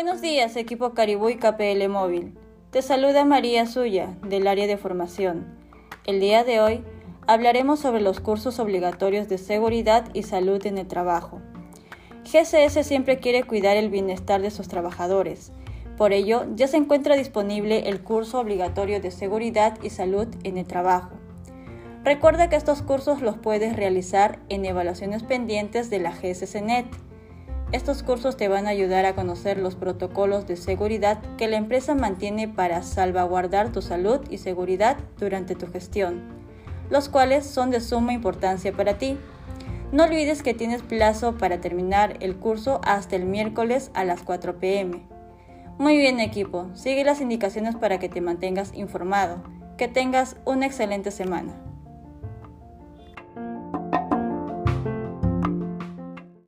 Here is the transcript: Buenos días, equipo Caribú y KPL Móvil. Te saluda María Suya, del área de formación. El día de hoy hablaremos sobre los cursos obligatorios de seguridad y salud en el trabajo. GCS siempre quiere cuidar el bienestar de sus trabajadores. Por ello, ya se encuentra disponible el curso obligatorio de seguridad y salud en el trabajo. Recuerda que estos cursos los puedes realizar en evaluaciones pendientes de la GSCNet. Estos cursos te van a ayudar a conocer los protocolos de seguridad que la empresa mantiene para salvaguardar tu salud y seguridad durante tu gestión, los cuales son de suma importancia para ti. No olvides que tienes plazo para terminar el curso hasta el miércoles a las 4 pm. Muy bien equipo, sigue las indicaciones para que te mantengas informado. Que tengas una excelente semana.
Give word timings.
Buenos 0.00 0.20
días, 0.20 0.54
equipo 0.54 0.94
Caribú 0.94 1.28
y 1.28 1.38
KPL 1.38 1.88
Móvil. 1.88 2.38
Te 2.70 2.82
saluda 2.82 3.24
María 3.24 3.66
Suya, 3.66 4.16
del 4.22 4.46
área 4.46 4.68
de 4.68 4.76
formación. 4.76 5.58
El 6.06 6.20
día 6.20 6.44
de 6.44 6.60
hoy 6.60 6.84
hablaremos 7.26 7.80
sobre 7.80 8.00
los 8.00 8.20
cursos 8.20 8.60
obligatorios 8.60 9.28
de 9.28 9.38
seguridad 9.38 10.08
y 10.14 10.22
salud 10.22 10.64
en 10.66 10.78
el 10.78 10.86
trabajo. 10.86 11.40
GCS 12.22 12.86
siempre 12.86 13.18
quiere 13.18 13.42
cuidar 13.42 13.76
el 13.76 13.90
bienestar 13.90 14.40
de 14.40 14.52
sus 14.52 14.68
trabajadores. 14.68 15.50
Por 15.96 16.12
ello, 16.12 16.46
ya 16.54 16.68
se 16.68 16.76
encuentra 16.76 17.16
disponible 17.16 17.88
el 17.88 18.00
curso 18.00 18.38
obligatorio 18.38 19.00
de 19.00 19.10
seguridad 19.10 19.80
y 19.82 19.90
salud 19.90 20.28
en 20.44 20.58
el 20.58 20.66
trabajo. 20.68 21.10
Recuerda 22.04 22.48
que 22.48 22.54
estos 22.54 22.82
cursos 22.82 23.20
los 23.20 23.36
puedes 23.36 23.74
realizar 23.74 24.38
en 24.48 24.64
evaluaciones 24.64 25.24
pendientes 25.24 25.90
de 25.90 25.98
la 25.98 26.12
GSCNet. 26.12 26.86
Estos 27.70 28.02
cursos 28.02 28.38
te 28.38 28.48
van 28.48 28.66
a 28.66 28.70
ayudar 28.70 29.04
a 29.04 29.14
conocer 29.14 29.58
los 29.58 29.74
protocolos 29.74 30.46
de 30.46 30.56
seguridad 30.56 31.20
que 31.36 31.48
la 31.48 31.58
empresa 31.58 31.94
mantiene 31.94 32.48
para 32.48 32.82
salvaguardar 32.82 33.72
tu 33.72 33.82
salud 33.82 34.20
y 34.30 34.38
seguridad 34.38 34.96
durante 35.18 35.54
tu 35.54 35.70
gestión, 35.70 36.22
los 36.88 37.10
cuales 37.10 37.44
son 37.44 37.70
de 37.70 37.80
suma 37.80 38.14
importancia 38.14 38.72
para 38.72 38.96
ti. 38.96 39.18
No 39.92 40.04
olvides 40.04 40.42
que 40.42 40.54
tienes 40.54 40.80
plazo 40.80 41.36
para 41.36 41.60
terminar 41.60 42.16
el 42.20 42.36
curso 42.36 42.80
hasta 42.84 43.16
el 43.16 43.26
miércoles 43.26 43.90
a 43.92 44.04
las 44.04 44.22
4 44.22 44.58
pm. 44.58 45.02
Muy 45.76 45.98
bien 45.98 46.20
equipo, 46.20 46.70
sigue 46.72 47.04
las 47.04 47.20
indicaciones 47.20 47.76
para 47.76 47.98
que 47.98 48.08
te 48.08 48.22
mantengas 48.22 48.72
informado. 48.72 49.42
Que 49.76 49.88
tengas 49.88 50.36
una 50.46 50.64
excelente 50.64 51.10
semana. 51.10 51.52